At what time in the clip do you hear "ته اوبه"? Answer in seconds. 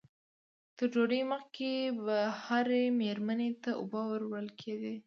3.63-4.01